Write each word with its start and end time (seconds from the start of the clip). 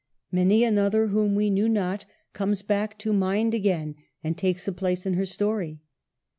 Many 0.31 0.63
another, 0.63 1.09
whom 1.09 1.35
we 1.35 1.51
knew 1.51 1.69
not, 1.69 2.05
comes 2.33 2.63
back 2.63 2.97
to 2.97 3.13
mind 3.13 3.53
again, 3.53 3.93
and 4.23 4.35
takes 4.35 4.67
a 4.67 4.71
place 4.73 5.05
in 5.05 5.13
her 5.13 5.27
story. 5.27 5.79